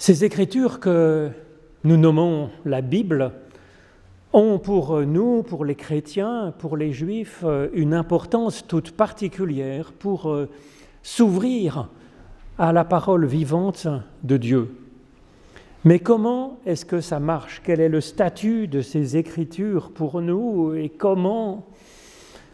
[0.00, 1.28] Ces écritures que
[1.82, 3.32] nous nommons la Bible
[4.32, 10.48] ont pour nous, pour les chrétiens, pour les juifs, une importance toute particulière pour euh,
[11.02, 11.88] s'ouvrir
[12.58, 13.88] à la parole vivante
[14.22, 14.70] de Dieu.
[15.84, 17.60] Mais comment est-ce que ça marche?
[17.64, 21.66] Quel est le statut de ces écritures pour nous et comment,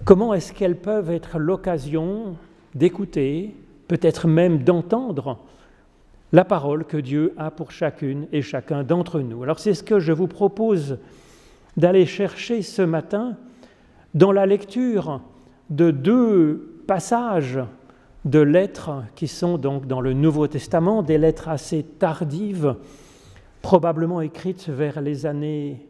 [0.06, 2.36] comment est-ce qu'elles peuvent être l'occasion
[2.74, 3.54] d'écouter,
[3.86, 5.38] peut-être même d'entendre
[6.35, 9.45] la parole que Dieu a pour chacune et chacun d'entre nous.
[9.45, 10.98] Alors c'est ce que je vous propose
[11.77, 13.37] d'aller chercher ce matin
[14.15, 15.20] dans la lecture
[15.70, 17.61] de deux passages
[18.25, 22.75] de lettres qui sont donc dans le Nouveau Testament, des lettres assez tardives,
[23.62, 25.87] probablement écrites vers les années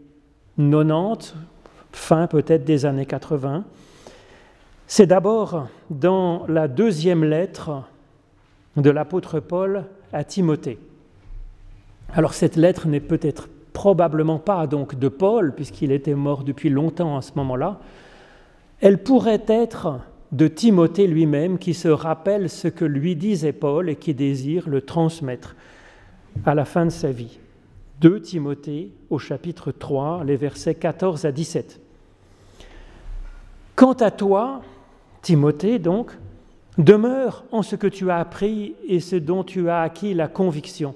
[0.58, 1.36] 90,
[1.90, 3.64] fin peut-être des années 80.
[4.86, 7.84] C'est d'abord dans la deuxième lettre
[8.76, 10.78] de l'apôtre Paul à Timothée.
[12.12, 17.16] Alors cette lettre n'est peut-être probablement pas donc de Paul, puisqu'il était mort depuis longtemps
[17.16, 17.80] à ce moment-là.
[18.80, 20.00] Elle pourrait être
[20.32, 24.80] de Timothée lui-même qui se rappelle ce que lui disait Paul et qui désire le
[24.80, 25.54] transmettre
[26.44, 27.38] à la fin de sa vie.
[28.00, 31.80] De Timothée au chapitre 3, les versets 14 à 17.
[33.76, 34.62] Quant à toi,
[35.22, 36.10] Timothée donc,
[36.78, 40.94] Demeure en ce que tu as appris et ce dont tu as acquis la conviction.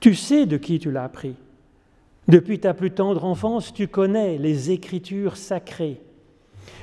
[0.00, 1.36] Tu sais de qui tu l'as appris.
[2.26, 6.00] Depuis ta plus tendre enfance, tu connais les écritures sacrées.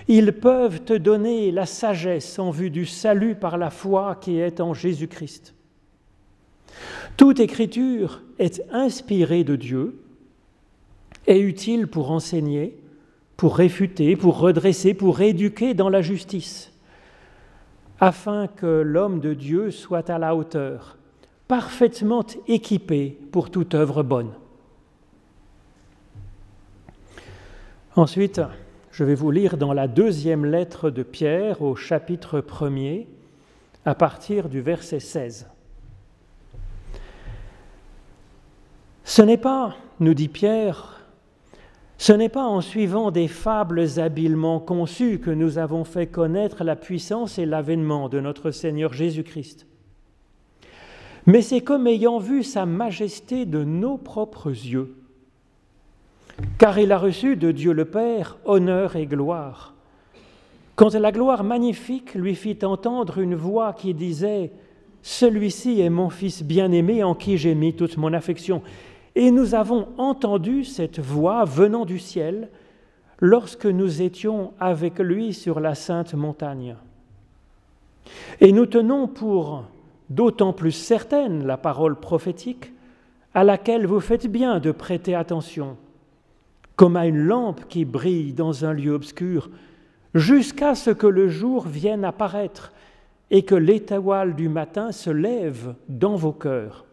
[0.07, 4.61] Ils peuvent te donner la sagesse en vue du salut par la foi qui est
[4.61, 5.53] en Jésus-Christ.
[7.17, 9.99] Toute écriture est inspirée de Dieu,
[11.27, 12.77] est utile pour enseigner,
[13.35, 16.70] pour réfuter, pour redresser, pour éduquer dans la justice
[18.01, 20.97] afin que l'homme de Dieu soit à la hauteur,
[21.47, 24.31] parfaitement équipé pour toute œuvre bonne.
[27.95, 28.41] Ensuite,
[28.91, 33.05] je vais vous lire dans la deuxième lettre de Pierre au chapitre 1er,
[33.85, 35.47] à partir du verset 16.
[39.03, 41.00] Ce n'est pas, nous dit Pierre,
[42.01, 46.75] ce n'est pas en suivant des fables habilement conçues que nous avons fait connaître la
[46.75, 49.67] puissance et l'avènement de notre Seigneur Jésus-Christ.
[51.27, 54.95] Mais c'est comme ayant vu sa majesté de nos propres yeux,
[56.57, 59.75] car il a reçu de Dieu le Père honneur et gloire.
[60.75, 64.51] Quand la gloire magnifique lui fit entendre une voix qui disait
[65.03, 68.63] Celui-ci est mon Fils bien-aimé en qui j'ai mis toute mon affection.
[69.15, 72.49] Et nous avons entendu cette voix venant du ciel
[73.19, 76.75] lorsque nous étions avec lui sur la sainte montagne.
[78.39, 79.65] Et nous tenons pour
[80.09, 82.73] d'autant plus certaine la parole prophétique
[83.33, 85.77] à laquelle vous faites bien de prêter attention,
[86.75, 89.49] comme à une lampe qui brille dans un lieu obscur,
[90.13, 92.73] jusqu'à ce que le jour vienne apparaître
[93.29, 96.85] et que l'étoile du matin se lève dans vos cœurs.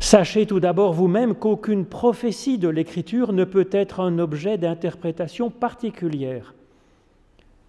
[0.00, 6.54] Sachez tout d'abord vous-même qu'aucune prophétie de l'Écriture ne peut être un objet d'interprétation particulière,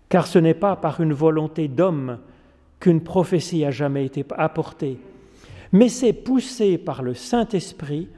[0.09, 2.19] car ce n'est pas par une volonté d'homme
[2.79, 4.97] qu'une prophétie a jamais été apportée,
[5.71, 8.09] mais c'est poussé par le Saint-Esprit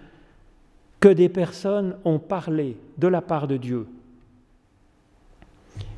[1.00, 3.88] que des personnes ont parlé de la part de Dieu.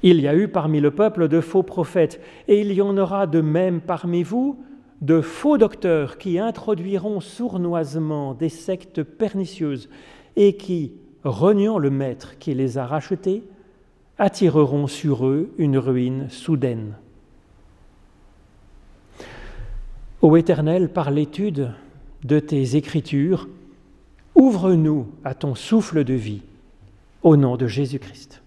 [0.04, 3.28] Il y a eu parmi le peuple de faux prophètes, et il y en aura
[3.28, 4.62] de même parmi vous
[5.02, 9.90] de faux docteurs qui introduiront sournoisement des sectes pernicieuses
[10.36, 10.94] et qui,
[11.24, 13.44] reniant le maître qui les a rachetés,
[14.18, 16.96] attireront sur eux une ruine soudaine.
[20.22, 21.72] Ô Éternel, par l'étude
[22.26, 23.48] de tes Écritures,
[24.36, 26.42] ouvre-nous à ton souffle de vie,
[27.24, 28.39] au nom de Jésus-Christ.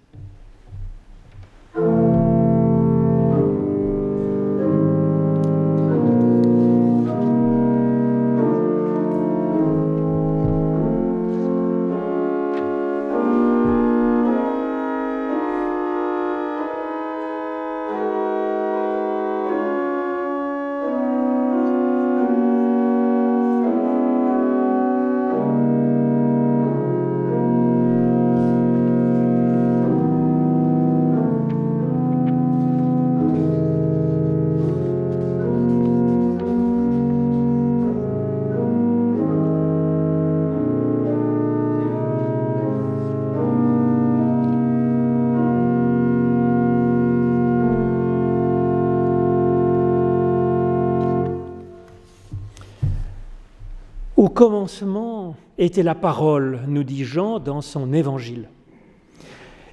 [54.33, 58.49] Commencement était la parole, nous dit Jean dans son évangile.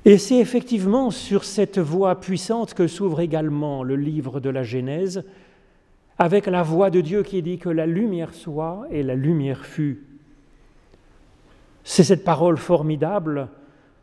[0.06, 5.24] Et c'est effectivement sur cette voie puissante que s'ouvre également le livre de la Genèse,
[6.18, 10.04] avec la voix de Dieu qui dit que la lumière soit et la lumière fut.
[11.84, 13.48] C'est cette parole formidable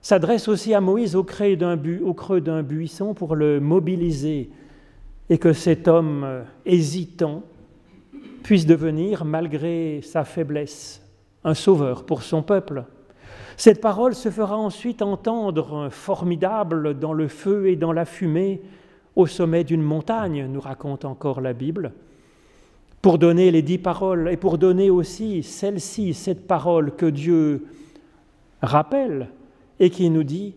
[0.00, 4.50] s'adresse aussi à Moïse au creux d'un buisson pour le mobiliser
[5.29, 7.43] et que cet homme hésitant
[8.47, 11.03] puisse devenir, malgré sa faiblesse,
[11.43, 12.85] un sauveur pour son peuple.
[13.57, 18.63] Cette parole se fera ensuite entendre formidable dans le feu et dans la fumée
[19.17, 21.91] au sommet d'une montagne, nous raconte encore la Bible,
[23.03, 27.67] pour donner les dix paroles et pour donner aussi celle-ci, cette parole que Dieu
[28.63, 29.29] rappelle
[29.81, 30.55] et qui nous dit,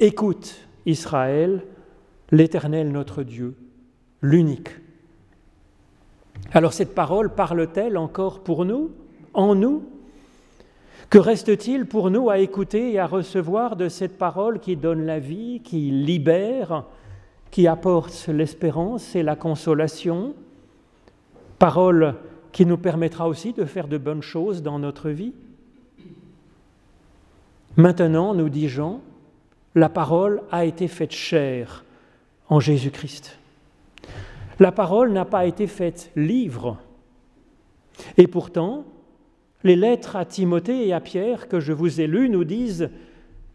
[0.00, 1.62] écoute Israël,
[2.32, 3.54] l'Éternel notre Dieu,
[4.20, 4.70] l'unique.
[6.52, 8.90] Alors cette parole parle-t-elle encore pour nous,
[9.34, 9.84] en nous?
[11.08, 15.18] Que reste-t-il pour nous à écouter et à recevoir de cette parole qui donne la
[15.18, 16.84] vie, qui libère,
[17.50, 20.34] qui apporte l'espérance et la consolation?
[21.58, 22.14] Parole
[22.52, 25.34] qui nous permettra aussi de faire de bonnes choses dans notre vie?
[27.76, 29.00] Maintenant, nous dit Jean,
[29.74, 31.84] la parole a été faite chair
[32.48, 33.39] en Jésus-Christ.
[34.60, 36.76] La parole n'a pas été faite livre.
[38.18, 38.84] Et pourtant,
[39.64, 42.90] les lettres à Timothée et à Pierre que je vous ai lues nous disent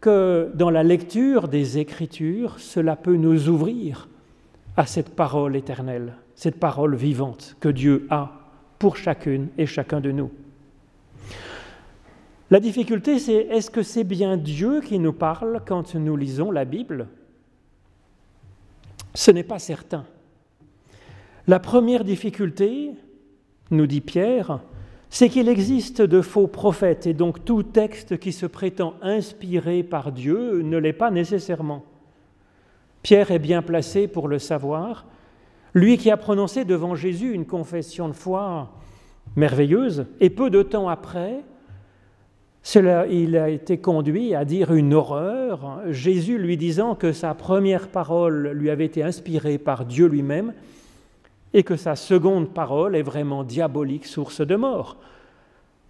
[0.00, 4.08] que dans la lecture des Écritures, cela peut nous ouvrir
[4.76, 8.50] à cette parole éternelle, cette parole vivante que Dieu a
[8.80, 10.30] pour chacune et chacun de nous.
[12.50, 16.64] La difficulté, c'est est-ce que c'est bien Dieu qui nous parle quand nous lisons la
[16.64, 17.08] Bible?
[19.14, 20.04] Ce n'est pas certain.
[21.48, 22.90] La première difficulté,
[23.70, 24.58] nous dit Pierre,
[25.10, 30.10] c'est qu'il existe de faux prophètes et donc tout texte qui se prétend inspiré par
[30.10, 31.84] Dieu ne l'est pas nécessairement.
[33.02, 35.06] Pierre est bien placé pour le savoir,
[35.72, 38.72] lui qui a prononcé devant Jésus une confession de foi
[39.36, 41.44] merveilleuse et peu de temps après,
[42.64, 47.86] cela, il a été conduit à dire une horreur, Jésus lui disant que sa première
[47.86, 50.52] parole lui avait été inspirée par Dieu lui-même
[51.54, 54.96] et que sa seconde parole est vraiment diabolique, source de mort.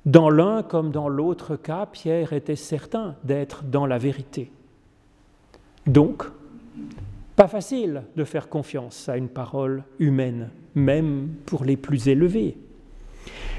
[0.05, 4.53] Dans l'un comme dans l'autre cas, Pierre était certain d'être dans la vérité.
[5.87, 6.25] Donc,
[7.35, 12.57] pas facile de faire confiance à une parole humaine, même pour les plus élevés.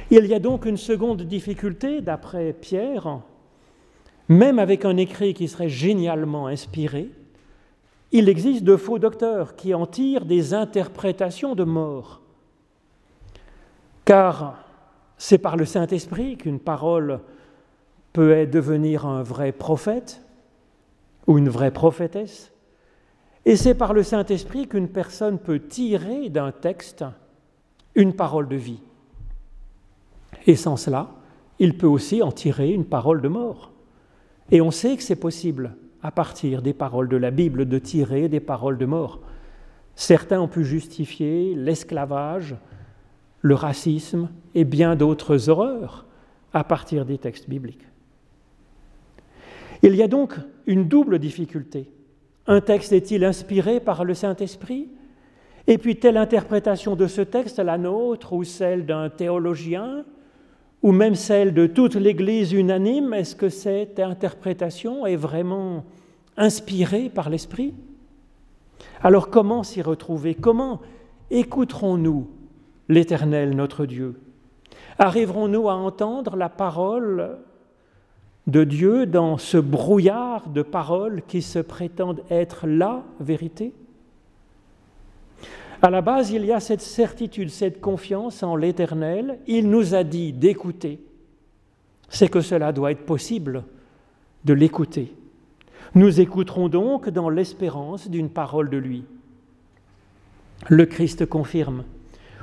[0.09, 3.19] Il y a donc une seconde difficulté, d'après Pierre,
[4.29, 7.09] même avec un écrit qui serait génialement inspiré,
[8.11, 12.21] il existe de faux docteurs qui en tirent des interprétations de mort.
[14.05, 14.63] Car
[15.17, 17.19] c'est par le Saint-Esprit qu'une parole
[18.13, 20.21] peut devenir un vrai prophète
[21.27, 22.51] ou une vraie prophétesse,
[23.45, 27.05] et c'est par le Saint-Esprit qu'une personne peut tirer d'un texte
[27.95, 28.81] une parole de vie.
[30.45, 31.11] Et sans cela,
[31.59, 33.71] il peut aussi en tirer une parole de mort.
[34.51, 35.75] Et on sait que c'est possible,
[36.07, 39.19] à partir des paroles de la Bible, de tirer des paroles de mort.
[39.93, 42.55] Certains ont pu justifier l'esclavage,
[43.41, 46.05] le racisme et bien d'autres horreurs
[46.53, 47.85] à partir des textes bibliques.
[49.83, 50.35] Il y a donc
[50.65, 51.91] une double difficulté.
[52.47, 54.87] Un texte est-il inspiré par le Saint-Esprit?
[55.67, 60.05] Et puis telle interprétation de ce texte, la nôtre ou celle d'un théologien,
[60.81, 65.83] ou même celle de toute l'Église unanime, est-ce que cette interprétation est vraiment
[66.37, 67.73] inspirée par l'Esprit
[69.03, 70.35] Alors comment s'y retrouver?
[70.35, 70.81] Comment
[71.29, 72.29] écouterons-nous
[72.87, 74.19] l'Éternel notre Dieu?
[74.99, 77.37] Arriverons-nous à entendre la parole
[78.47, 83.73] de Dieu dans ce brouillard de paroles qui se prétendent être la vérité?
[85.81, 89.37] À la base, il y a cette certitude, cette confiance en l'Éternel.
[89.45, 90.99] Il nous a dit d'écouter.
[92.09, 93.63] C'est que cela doit être possible
[94.43, 95.13] de l'écouter.
[95.97, 99.03] Nous écouterons donc dans l'espérance d'une parole de lui.
[100.67, 101.85] Le Christ confirme.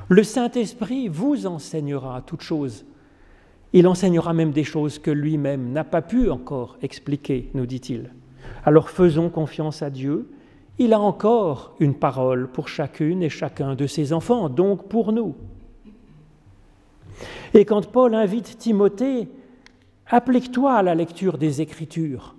[0.09, 2.85] Le Saint-Esprit vous enseignera toutes choses.
[3.73, 8.11] Il enseignera même des choses que lui-même n'a pas pu encore expliquer, nous dit-il.
[8.65, 10.29] Alors faisons confiance à Dieu
[10.81, 15.37] il a encore une parole pour chacune et chacun de ses enfants, donc pour nous.
[17.55, 19.29] Et quand Paul invite Timothée,
[20.09, 22.35] applique-toi à la lecture des Écritures,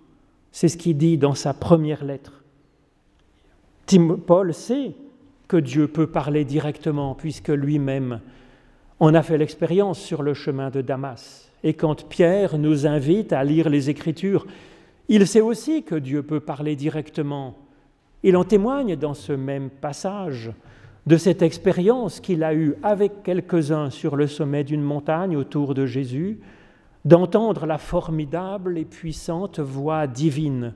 [0.55, 2.41] c'est ce qu'il dit dans sa première lettre.
[4.25, 4.93] Paul sait
[5.49, 8.21] que Dieu peut parler directement, puisque lui-même,
[9.01, 11.51] On a fait l'expérience sur le chemin de Damas.
[11.61, 14.47] Et quand Pierre nous invite à lire les Écritures,
[15.09, 17.57] il sait aussi que Dieu peut parler directement.
[18.23, 20.53] Il en témoigne dans ce même passage
[21.05, 25.85] de cette expérience qu'il a eue avec quelques-uns sur le sommet d'une montagne autour de
[25.85, 26.39] Jésus,
[27.05, 30.73] d'entendre la formidable et puissante voix divine.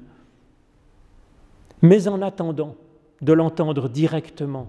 [1.82, 2.76] Mais en attendant
[3.22, 4.68] de l'entendre directement,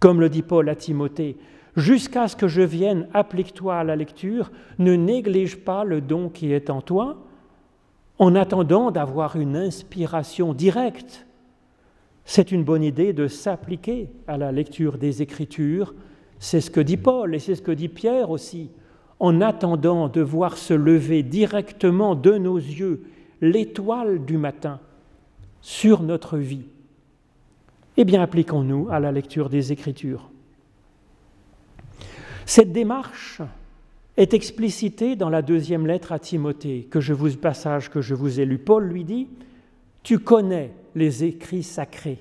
[0.00, 1.36] comme le dit Paul à Timothée,
[1.76, 6.52] jusqu'à ce que je vienne, applique-toi à la lecture, ne néglige pas le don qui
[6.52, 7.16] est en toi,
[8.18, 11.26] en attendant d'avoir une inspiration directe
[12.24, 15.94] c'est une bonne idée de s'appliquer à la lecture des Écritures.
[16.38, 18.70] C'est ce que dit Paul et c'est ce que dit Pierre aussi.
[19.20, 23.04] En attendant de voir se lever directement de nos yeux
[23.40, 24.80] l'étoile du matin
[25.60, 26.66] sur notre vie,
[27.96, 30.30] eh bien appliquons-nous à la lecture des Écritures.
[32.46, 33.40] Cette démarche
[34.16, 38.40] est explicitée dans la deuxième lettre à Timothée, que je vous passage que je vous
[38.40, 38.58] ai lu.
[38.58, 39.28] Paul lui dit
[40.02, 42.20] Tu connais les écrits sacrés.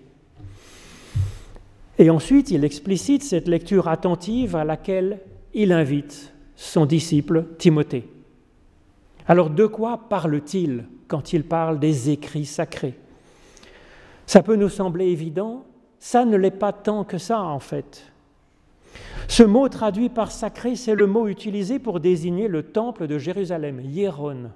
[2.00, 5.20] Et ensuite, il explicite cette lecture attentive à laquelle
[5.54, 8.08] il invite son disciple Timothée.
[9.28, 12.96] Alors de quoi parle-t-il quand il parle des écrits sacrés?
[14.26, 15.66] Ça peut nous sembler évident,
[16.00, 18.12] ça ne l'est pas tant que ça en fait.
[19.28, 23.82] Ce mot traduit par sacré, c'est le mot utilisé pour désigner le temple de Jérusalem,
[23.82, 24.52] Hieron.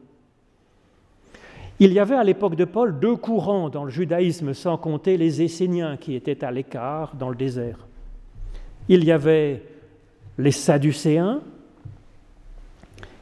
[1.80, 5.42] Il y avait à l'époque de Paul deux courants dans le judaïsme, sans compter les
[5.42, 7.88] Esséniens qui étaient à l'écart dans le désert.
[8.90, 9.64] Il y avait
[10.38, 11.42] les Sadducéens,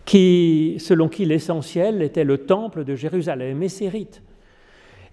[0.06, 4.22] qui, selon qui l'essentiel était le temple de Jérusalem et ses rites.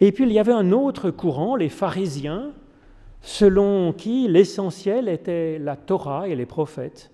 [0.00, 2.52] Et puis il y avait un autre courant, les pharisiens,
[3.22, 7.10] selon qui l'essentiel était la Torah et les prophètes,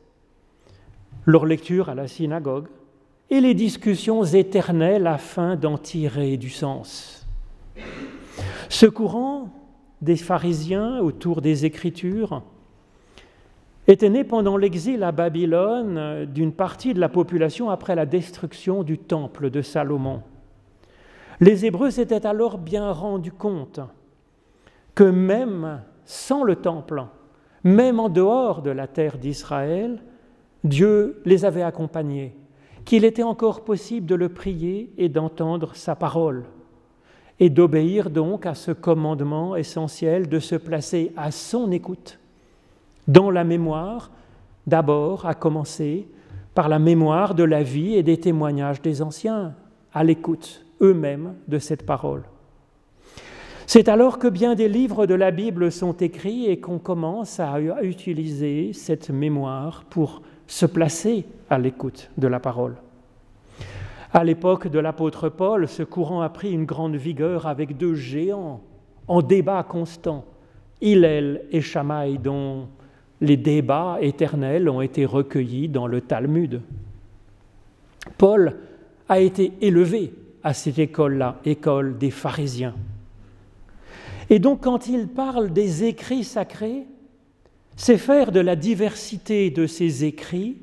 [1.24, 2.66] leur lecture à la synagogue,
[3.30, 7.26] et les discussions éternelles afin d'en tirer du sens.
[8.70, 9.50] Ce courant
[10.00, 12.42] des pharisiens autour des Écritures
[13.88, 18.98] était né pendant l'exil à Babylone d'une partie de la population après la destruction du
[18.98, 20.22] temple de Salomon.
[21.40, 23.80] Les Hébreux s'étaient alors bien rendus compte
[24.94, 27.04] que même sans le temple,
[27.64, 30.02] même en dehors de la terre d'Israël,
[30.64, 32.36] Dieu les avait accompagnés
[32.84, 36.44] qu'il était encore possible de le prier et d'entendre sa parole,
[37.38, 42.18] et d'obéir donc à ce commandement essentiel de se placer à son écoute,
[43.08, 44.12] dans la mémoire,
[44.66, 46.06] d'abord à commencer
[46.54, 49.54] par la mémoire de la vie et des témoignages des anciens,
[49.92, 52.22] à l'écoute eux-mêmes de cette parole.
[53.66, 57.60] C'est alors que bien des livres de la Bible sont écrits et qu'on commence à
[57.82, 62.76] utiliser cette mémoire pour se placer à l'écoute de la parole.
[64.12, 68.62] À l'époque de l'apôtre Paul, ce courant a pris une grande vigueur avec deux géants
[69.06, 70.24] en débat constant,
[70.80, 72.16] Hillel et Shammai,
[73.20, 76.60] les débats éternels ont été recueillis dans le Talmud.
[78.16, 78.56] Paul
[79.08, 82.74] a été élevé à cette école-là, école des pharisiens.
[84.30, 86.86] Et donc quand il parle des écrits sacrés,
[87.76, 90.58] c'est faire de la diversité de ces écrits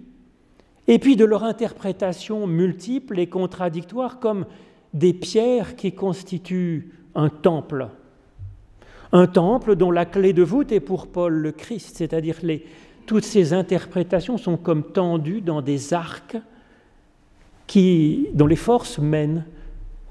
[0.88, 4.46] et puis de leur interprétation multiple et contradictoire comme
[4.94, 7.88] des pierres qui constituent un temple.
[9.12, 12.66] Un temple dont la clé de voûte est pour Paul le Christ, c'est-à-dire les,
[13.06, 16.38] toutes ces interprétations sont comme tendues dans des arcs
[17.68, 19.46] qui, dont les forces mènent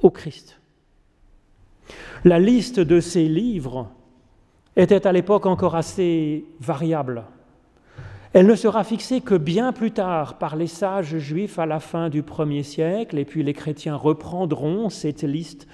[0.03, 0.59] au Christ.
[2.25, 3.91] La liste de ces livres
[4.77, 7.25] était à l'époque encore assez variable.
[8.33, 12.09] Elle ne sera fixée que bien plus tard par les sages juifs à la fin
[12.09, 15.69] du premier siècle, et puis les chrétiens reprendront cette liste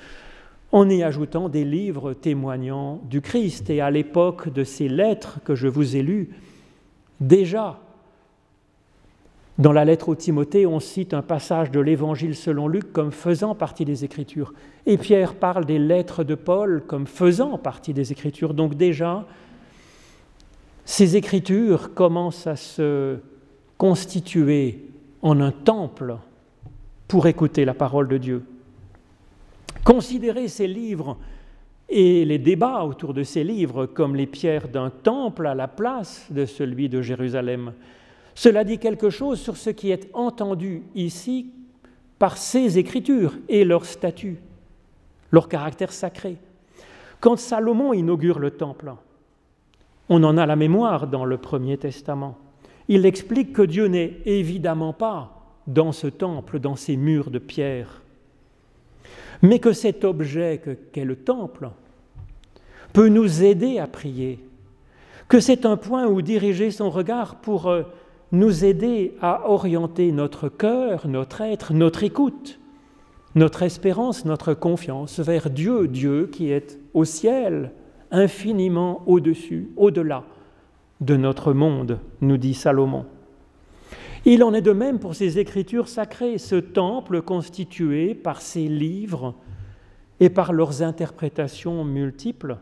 [0.72, 3.70] en y ajoutant des livres témoignant du Christ.
[3.70, 6.30] Et à l'époque de ces lettres que je vous ai lues,
[7.20, 7.80] déjà,
[9.58, 13.54] dans la lettre au Timothée, on cite un passage de l'Évangile selon Luc comme faisant
[13.54, 14.54] partie des Écritures.
[14.86, 18.54] Et Pierre parle des lettres de Paul comme faisant partie des Écritures.
[18.54, 19.26] Donc déjà,
[20.84, 23.18] ces écritures commencent à se
[23.78, 24.86] constituer
[25.22, 26.16] en un temple
[27.06, 28.44] pour écouter la parole de Dieu.
[29.84, 31.16] Considérer ces livres
[31.88, 36.26] et les débats autour de ces livres comme les pierres d'un temple à la place
[36.30, 37.72] de celui de Jérusalem,
[38.34, 41.52] cela dit quelque chose sur ce qui est entendu ici
[42.18, 44.38] par ces écritures et leur statut,
[45.32, 46.36] leur caractère sacré.
[47.18, 48.92] Quand Salomon inaugure le temple,
[50.08, 52.36] on en a la mémoire dans le Premier Testament.
[52.88, 57.99] il explique que Dieu n'est évidemment pas dans ce temple, dans ces murs de pierre,
[59.42, 60.60] mais que cet objet
[60.92, 61.70] qu'est le temple
[62.92, 64.38] peut nous aider à prier,
[65.28, 67.82] que c'est un point où diriger son regard pour euh,
[68.32, 72.58] nous aider à orienter notre cœur, notre être, notre écoute,
[73.34, 77.72] notre espérance, notre confiance vers Dieu, Dieu qui est au ciel,
[78.10, 80.24] infiniment au-dessus, au-delà
[81.00, 83.06] de notre monde, nous dit Salomon.
[84.24, 89.34] Il en est de même pour ces écritures sacrées, ce temple constitué par ces livres
[90.20, 92.58] et par leurs interprétations multiples.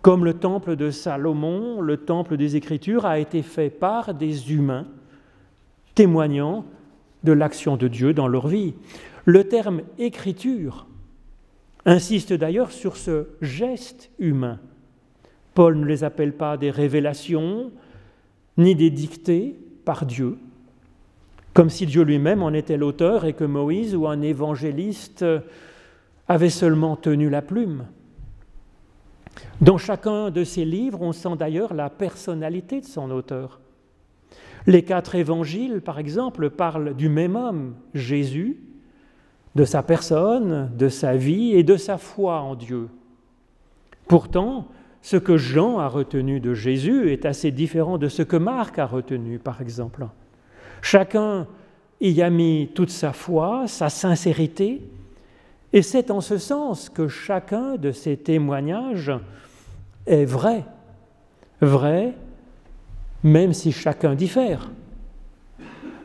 [0.00, 4.86] Comme le temple de Salomon, le temple des Écritures a été fait par des humains,
[5.94, 6.64] témoignant
[7.24, 8.74] de l'action de Dieu dans leur vie.
[9.24, 10.86] Le terme écriture
[11.84, 14.60] insiste d'ailleurs sur ce geste humain.
[15.54, 17.72] Paul ne les appelle pas des révélations,
[18.56, 20.38] ni des dictées par Dieu,
[21.54, 25.24] comme si Dieu lui-même en était l'auteur et que Moïse ou un évangéliste
[26.28, 27.86] avait seulement tenu la plume.
[29.60, 33.60] Dans chacun de ces livres, on sent d'ailleurs la personnalité de son auteur.
[34.66, 38.58] Les quatre évangiles, par exemple, parlent du même homme, Jésus,
[39.54, 42.88] de sa personne, de sa vie et de sa foi en Dieu.
[44.06, 44.68] Pourtant,
[45.02, 48.86] ce que Jean a retenu de Jésus est assez différent de ce que Marc a
[48.86, 50.06] retenu, par exemple.
[50.82, 51.46] Chacun
[52.00, 54.82] y a mis toute sa foi, sa sincérité,
[55.72, 59.12] et c'est en ce sens que chacun de ces témoignages
[60.06, 60.64] est vrai.
[61.60, 62.14] Vrai,
[63.22, 64.70] même si chacun diffère.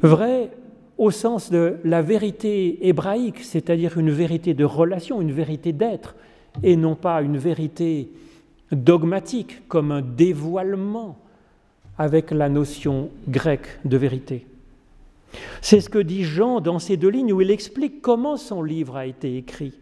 [0.01, 0.49] Vrai
[0.97, 6.15] au sens de la vérité hébraïque, c'est-à-dire une vérité de relation, une vérité d'être,
[6.61, 8.11] et non pas une vérité
[8.71, 11.17] dogmatique comme un dévoilement
[11.97, 14.45] avec la notion grecque de vérité.
[15.61, 18.95] C'est ce que dit Jean dans ces deux lignes où il explique comment son livre
[18.95, 19.73] a été écrit.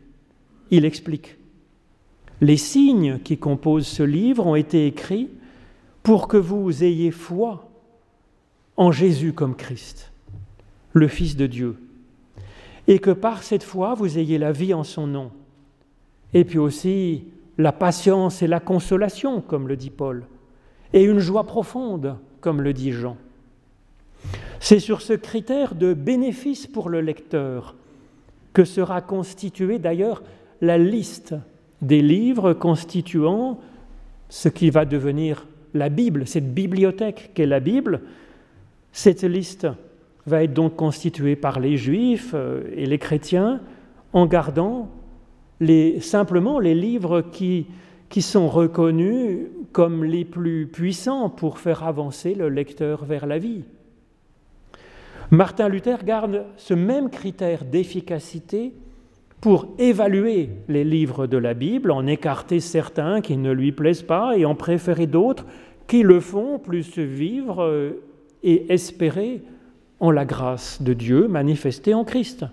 [0.70, 1.38] Il explique.
[2.40, 5.30] Les signes qui composent ce livre ont été écrits
[6.04, 7.70] pour que vous ayez foi
[8.78, 10.12] en Jésus comme Christ,
[10.94, 11.78] le Fils de Dieu,
[12.88, 15.32] et que par cette foi vous ayez la vie en son nom,
[16.34, 17.26] et puis aussi
[17.58, 20.26] la patience et la consolation, comme le dit Paul,
[20.94, 23.18] et une joie profonde, comme le dit Jean.
[24.64, 27.76] C'est sur ce critère de bénéfice pour le lecteur
[28.54, 30.22] que sera constituée d'ailleurs
[30.62, 31.34] la liste
[31.82, 33.60] des livres constituant
[34.30, 38.02] ce qui va devenir la Bible, cette bibliothèque qu'est la Bible.
[38.92, 39.68] Cette liste
[40.28, 43.62] va être donc constituée par les juifs euh, et les chrétiens
[44.14, 44.90] en gardant
[46.02, 47.66] simplement les livres qui,
[48.10, 53.64] qui sont reconnus comme les plus puissants pour faire avancer le lecteur vers la vie.
[55.32, 58.74] Martin Luther garde ce même critère d'efficacité
[59.40, 64.38] pour évaluer les livres de la Bible, en écarter certains qui ne lui plaisent pas
[64.38, 65.46] et en préférer d'autres
[65.88, 68.04] qui le font plus vivre euh,
[68.44, 69.42] et espérer
[70.02, 72.46] en la grâce de Dieu manifestée en Christ.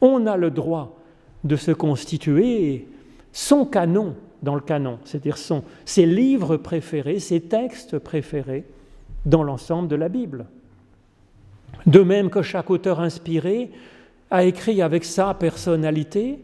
[0.00, 0.98] On a le droit
[1.44, 2.88] de se constituer
[3.32, 5.36] son canon dans le canon, c'est-à-dire
[5.84, 8.64] ses livres préférés, ses textes préférés
[9.26, 10.46] dans l'ensemble de la Bible.
[11.86, 13.70] De même que chaque auteur inspiré
[14.30, 16.38] a écrit avec sa personnalité,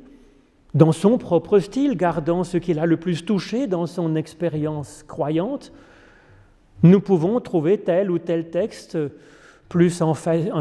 [0.74, 5.72] dans son propre style, gardant ce qu'il a le plus touché dans son expérience croyante,
[6.82, 8.96] nous pouvons trouver tel ou tel texte
[9.68, 10.14] plus en,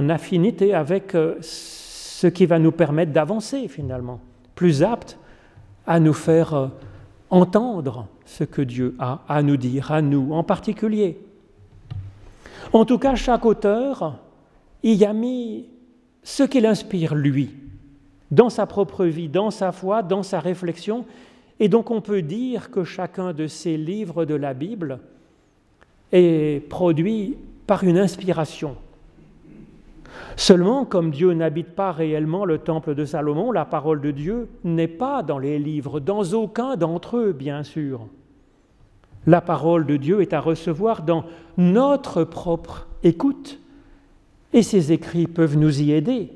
[0.10, 4.19] affinité avec euh, ce qui va nous permettre d'avancer finalement,
[4.55, 5.17] plus apte
[5.88, 6.67] à nous faire euh,
[7.29, 11.19] entendre ce que Dieu a à nous dire, à nous en particulier.
[12.73, 14.19] En tout cas, chaque auteur
[14.83, 15.65] y a mis
[16.23, 17.49] ce qu'il inspire lui,
[18.31, 21.05] dans sa propre vie, dans sa foi, dans sa réflexion.
[21.59, 24.99] Et donc on peut dire que chacun de ces livres de la Bible
[26.11, 27.37] est produit
[27.67, 28.75] par une inspiration.
[30.35, 34.87] Seulement, comme Dieu n'habite pas réellement le temple de Salomon, la parole de Dieu n'est
[34.87, 38.07] pas dans les livres, dans aucun d'entre eux, bien sûr.
[39.27, 41.25] La parole de Dieu est à recevoir dans
[41.57, 43.59] notre propre écoute,
[44.53, 46.31] et ces écrits peuvent nous y aider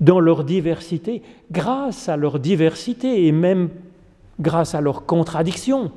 [0.00, 3.70] dans leur diversité, grâce à leur diversité et même
[4.38, 5.90] grâce à leur contradiction.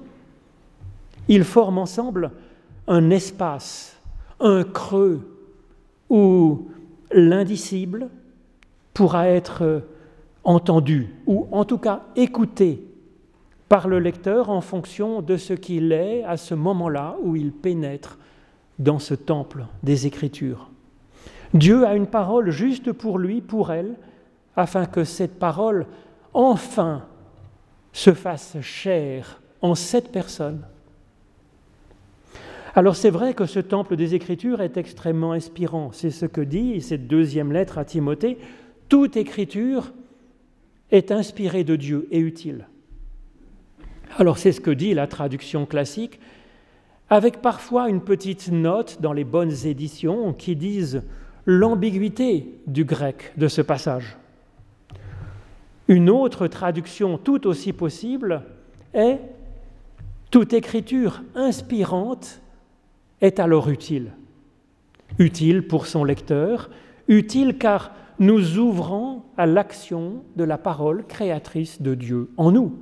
[1.28, 2.32] Ils forment ensemble
[2.88, 3.98] un espace,
[4.40, 5.22] un creux
[6.10, 6.70] où
[7.12, 8.10] l'indicible
[8.94, 9.84] pourra être
[10.44, 12.84] entendu ou en tout cas écouté
[13.68, 18.18] par le lecteur en fonction de ce qu'il est à ce moment-là où il pénètre
[18.80, 20.69] dans ce temple des Écritures.
[21.54, 23.96] Dieu a une parole juste pour lui, pour elle,
[24.56, 25.86] afin que cette parole,
[26.34, 27.04] enfin,
[27.92, 30.62] se fasse chair en cette personne.
[32.76, 35.92] Alors c'est vrai que ce temple des Écritures est extrêmement inspirant.
[35.92, 38.38] C'est ce que dit cette deuxième lettre à Timothée.
[38.90, 39.92] Toute écriture
[40.92, 42.68] est inspirée de Dieu et utile.
[44.18, 46.20] Alors c'est ce que dit la traduction classique,
[47.10, 51.04] avec parfois une petite note dans les bonnes éditions qui disent
[51.50, 54.18] l'ambiguïté du grec de ce passage.
[55.88, 58.44] Une autre traduction tout aussi possible
[58.94, 59.20] est
[60.30, 62.40] toute écriture inspirante
[63.20, 64.12] est alors utile.
[65.18, 66.70] Utile pour son lecteur,
[67.08, 72.78] utile car nous ouvrons à l'action de la parole créatrice de Dieu en nous.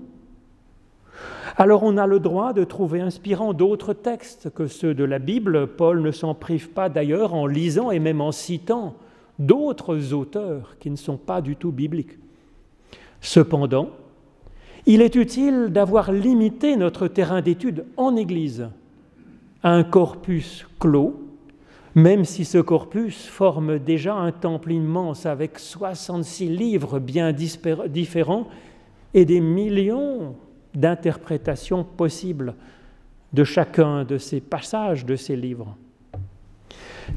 [1.56, 5.68] Alors on a le droit de trouver inspirant d'autres textes que ceux de la Bible.
[5.68, 8.96] Paul ne s'en prive pas d'ailleurs en lisant et même en citant
[9.40, 12.18] d'autres auteurs qui ne sont pas du tout bibliques.
[13.22, 13.90] Cependant,
[14.86, 18.70] il est utile d'avoir limité notre terrain d'étude en Église
[19.64, 21.20] à un corpus clos,
[21.96, 28.48] même si ce corpus forme déjà un temple immense avec 66 livres bien différents
[29.14, 30.36] et des millions
[30.78, 32.54] d'interprétations possibles
[33.34, 35.76] de chacun de ces passages de ces livres.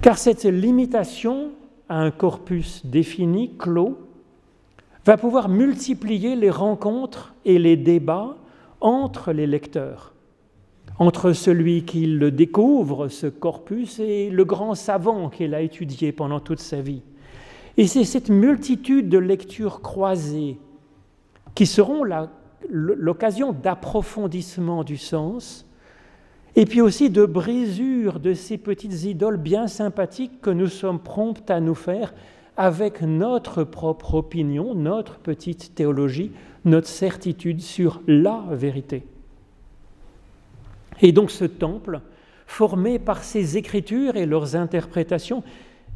[0.01, 1.51] Car cette limitation
[1.88, 3.99] à un corpus défini, clos,
[5.05, 8.37] va pouvoir multiplier les rencontres et les débats
[8.81, 10.14] entre les lecteurs,
[10.99, 16.40] entre celui qui le découvre, ce corpus, et le grand savant qu'il a étudié pendant
[16.40, 17.03] toute sa vie.
[17.77, 20.59] Et c'est cette multitude de lectures croisées
[21.55, 22.31] qui seront la
[22.68, 25.66] l'occasion d'approfondissement du sens,
[26.57, 31.51] et puis aussi de brisure de ces petites idoles bien sympathiques que nous sommes prompts
[31.51, 32.12] à nous faire
[32.57, 36.33] avec notre propre opinion, notre petite théologie,
[36.64, 39.05] notre certitude sur la vérité.
[41.01, 42.01] Et donc ce temple,
[42.46, 45.42] formé par ces écritures et leurs interprétations,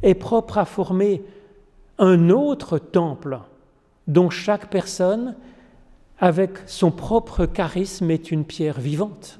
[0.01, 1.21] est propre à former
[1.99, 3.39] un autre temple
[4.07, 5.35] dont chaque personne
[6.19, 9.39] avec son propre charisme, est une pierre vivante.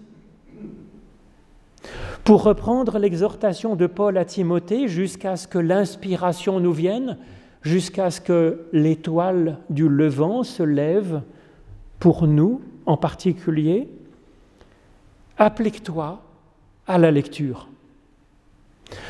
[2.23, 7.17] Pour reprendre l'exhortation de Paul à Timothée, jusqu'à ce que l'inspiration nous vienne,
[7.61, 11.21] jusqu'à ce que l'étoile du levant se lève
[11.99, 13.89] pour nous en particulier,
[15.37, 16.21] applique-toi
[16.87, 17.67] à la lecture.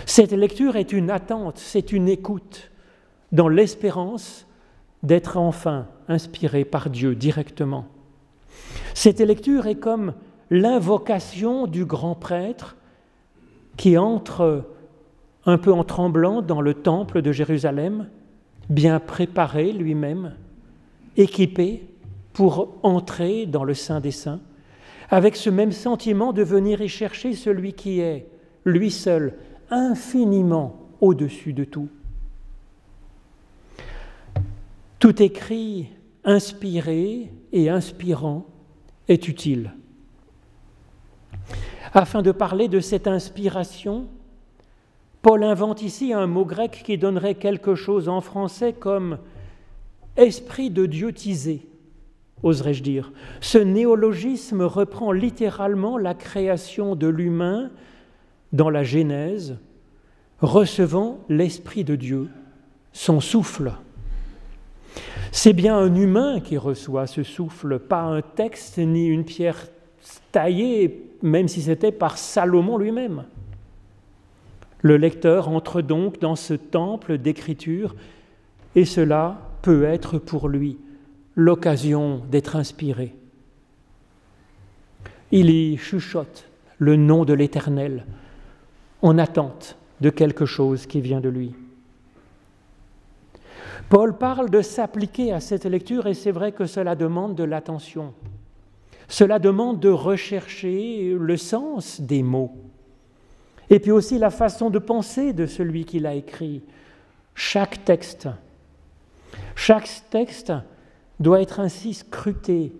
[0.05, 2.71] Cette lecture est une attente, c'est une écoute,
[3.31, 4.44] dans l'espérance
[5.05, 7.85] d'être enfin inspiré par Dieu directement.
[8.93, 10.13] Cette lecture est comme
[10.49, 12.75] l'invocation du grand prêtre
[13.77, 14.65] qui entre
[15.45, 18.09] un peu en tremblant dans le temple de Jérusalem,
[18.69, 20.33] bien préparé lui-même,
[21.17, 21.87] équipé
[22.33, 24.41] pour entrer dans le Saint des Saints,
[25.09, 28.27] avec ce même sentiment de venir y chercher celui qui est,
[28.65, 29.35] lui seul,
[29.69, 31.89] infiniment au-dessus de tout.
[34.99, 35.89] Tout écrit
[36.23, 38.45] inspiré et inspirant
[39.07, 39.73] est utile.
[41.93, 44.07] Afin de parler de cette inspiration,
[45.21, 49.17] Paul invente ici un mot grec qui donnerait quelque chose en français comme
[50.17, 51.67] esprit de Dieu tisé,
[52.43, 53.11] oserais-je dire.
[53.41, 57.71] Ce néologisme reprend littéralement la création de l'humain
[58.53, 59.57] dans la Genèse,
[60.39, 62.29] recevant l'Esprit de Dieu,
[62.93, 63.73] son souffle.
[65.31, 69.67] C'est bien un humain qui reçoit ce souffle, pas un texte ni une pierre
[70.31, 73.25] taillée, même si c'était par Salomon lui-même.
[74.81, 77.95] Le lecteur entre donc dans ce temple d'écriture
[78.75, 80.77] et cela peut être pour lui
[81.35, 83.15] l'occasion d'être inspiré.
[85.31, 88.05] Il y chuchote le nom de l'Éternel
[89.01, 91.53] en attente de quelque chose qui vient de lui.
[93.89, 98.13] Paul parle de s'appliquer à cette lecture et c'est vrai que cela demande de l'attention.
[99.07, 102.53] Cela demande de rechercher le sens des mots.
[103.69, 106.63] Et puis aussi la façon de penser de celui qui l'a écrit.
[107.35, 108.27] Chaque texte,
[109.55, 110.53] chaque texte
[111.19, 112.73] doit être ainsi scruté,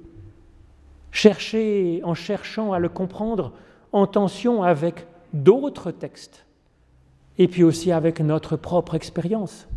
[1.11, 3.53] cherché en cherchant à le comprendre
[3.91, 6.45] en tension avec d'autres textes,
[7.37, 9.67] et puis aussi avec notre propre expérience.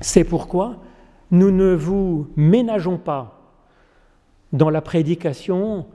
[0.00, 0.78] C'est pourquoi
[1.30, 3.40] nous ne vous ménageons pas
[4.52, 5.86] dans la prédication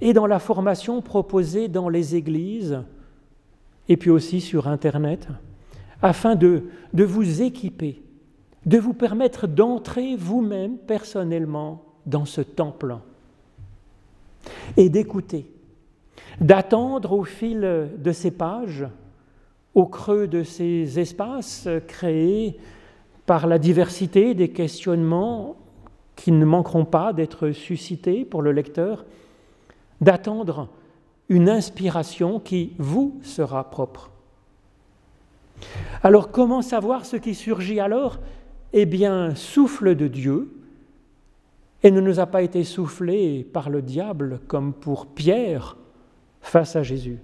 [0.00, 2.82] et dans la formation proposée dans les églises
[3.88, 5.28] et puis aussi sur Internet,
[6.02, 8.02] afin de, de vous équiper,
[8.66, 12.96] de vous permettre d'entrer vous-même personnellement dans ce temple
[14.76, 15.50] et d'écouter,
[16.40, 18.86] d'attendre au fil de ces pages,
[19.74, 22.58] au creux de ces espaces créés
[23.26, 25.56] par la diversité des questionnements
[26.16, 29.04] qui ne manqueront pas d'être suscités pour le lecteur,
[30.00, 30.68] d'attendre
[31.28, 34.10] une inspiration qui vous sera propre.
[36.02, 38.18] Alors comment savoir ce qui surgit alors?
[38.72, 40.52] Eh bien, souffle de Dieu,
[41.82, 45.76] et ne nous a pas été soufflé par le diable comme pour Pierre
[46.40, 47.18] face à Jésus.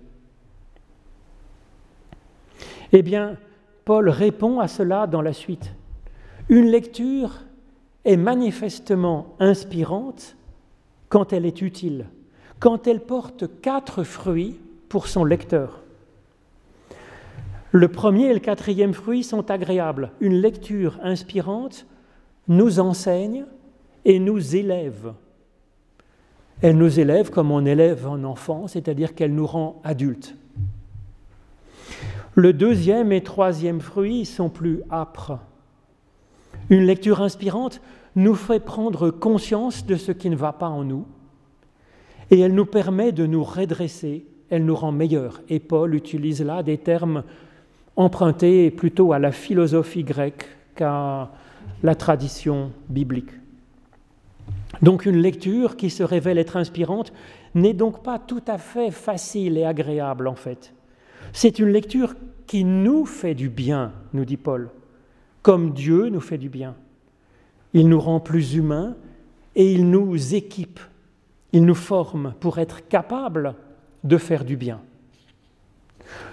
[2.92, 3.36] Eh bien,
[3.84, 5.72] Paul répond à cela dans la suite.
[6.50, 7.44] Une lecture
[8.04, 10.34] est manifestement inspirante
[11.08, 12.06] quand elle est utile,
[12.58, 14.58] quand elle porte quatre fruits
[14.88, 15.80] pour son lecteur.
[17.70, 20.10] Le premier et le quatrième fruit sont agréables.
[20.18, 21.86] Une lecture inspirante
[22.48, 23.44] nous enseigne
[24.04, 25.12] et nous élève.
[26.62, 30.34] Elle nous élève comme on élève un enfant, c'est-à-dire qu'elle nous rend adultes.
[32.34, 35.38] Le deuxième et troisième fruit sont plus âpres.
[36.70, 37.80] Une lecture inspirante
[38.16, 41.04] nous fait prendre conscience de ce qui ne va pas en nous
[42.30, 45.42] et elle nous permet de nous redresser, elle nous rend meilleurs.
[45.48, 47.24] Et Paul utilise là des termes
[47.96, 51.30] empruntés plutôt à la philosophie grecque qu'à
[51.82, 53.30] la tradition biblique.
[54.82, 57.12] Donc une lecture qui se révèle être inspirante
[57.54, 60.72] n'est donc pas tout à fait facile et agréable en fait.
[61.32, 62.14] C'est une lecture
[62.46, 64.70] qui nous fait du bien, nous dit Paul,
[65.42, 66.74] comme Dieu nous fait du bien.
[67.72, 68.96] Il nous rend plus humains
[69.54, 70.80] et il nous équipe,
[71.52, 73.54] il nous forme pour être capables
[74.04, 74.80] de faire du bien.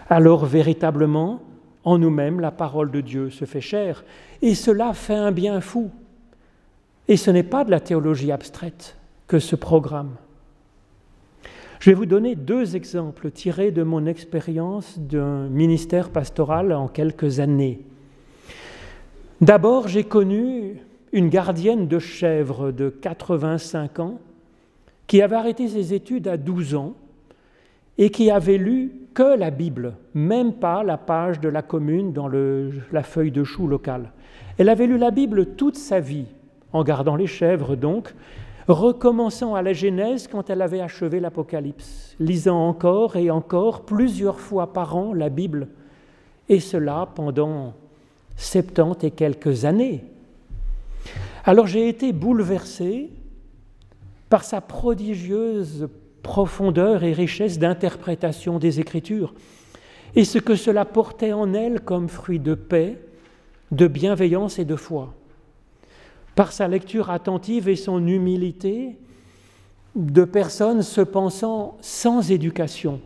[0.09, 1.41] Alors véritablement,
[1.83, 4.03] en nous-mêmes, la parole de Dieu se fait chair,
[4.41, 5.89] et cela fait un bien fou.
[7.07, 10.15] Et ce n'est pas de la théologie abstraite que ce programme.
[11.79, 17.39] Je vais vous donner deux exemples tirés de mon expérience d'un ministère pastoral en quelques
[17.39, 17.85] années.
[19.39, 20.81] D'abord, j'ai connu
[21.13, 24.19] une gardienne de chèvres de 85 ans
[25.05, 26.95] qui avait arrêté ses études à 12 ans
[27.99, 32.27] et qui avait lu que la Bible, même pas la page de la commune dans
[32.27, 34.11] la feuille de chou locale.
[34.57, 36.25] Elle avait lu la Bible toute sa vie,
[36.73, 38.15] en gardant les chèvres donc,
[38.67, 44.73] recommençant à la Genèse quand elle avait achevé l'Apocalypse, lisant encore et encore plusieurs fois
[44.73, 45.67] par an la Bible,
[46.49, 47.73] et cela pendant
[48.37, 50.03] 70 et quelques années.
[51.43, 53.09] Alors j'ai été bouleversé
[54.29, 55.89] par sa prodigieuse
[56.23, 59.33] profondeur et richesse d'interprétation des Écritures,
[60.15, 62.99] et ce que cela portait en elle comme fruit de paix,
[63.71, 65.13] de bienveillance et de foi
[66.37, 68.95] par sa lecture attentive et son humilité
[69.95, 73.01] de personnes se pensant sans éducation.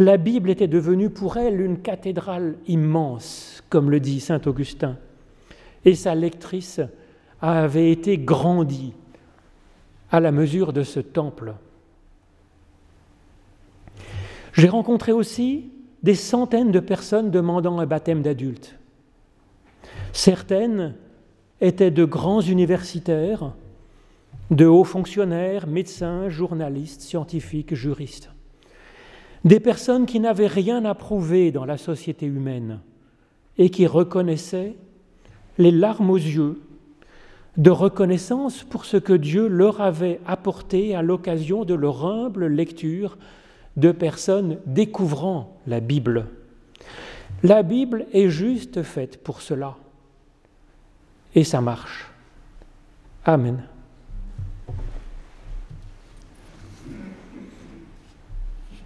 [0.00, 4.96] La Bible était devenue pour elle une cathédrale immense, comme le dit Saint Augustin,
[5.84, 6.80] et sa lectrice
[7.42, 8.94] avait été grandie
[10.10, 11.52] à la mesure de ce temple.
[14.54, 15.70] J'ai rencontré aussi
[16.02, 18.78] des centaines de personnes demandant un baptême d'adulte.
[20.14, 20.94] Certaines
[21.60, 23.52] étaient de grands universitaires,
[24.50, 28.30] de hauts fonctionnaires, médecins, journalistes, scientifiques, juristes.
[29.44, 32.80] Des personnes qui n'avaient rien à prouver dans la société humaine
[33.58, 34.74] et qui reconnaissaient
[35.58, 36.60] les larmes aux yeux
[37.56, 43.18] de reconnaissance pour ce que Dieu leur avait apporté à l'occasion de leur humble lecture
[43.76, 46.26] de personnes découvrant la Bible.
[47.42, 49.76] La Bible est juste faite pour cela
[51.34, 52.10] et ça marche.
[53.24, 53.62] Amen.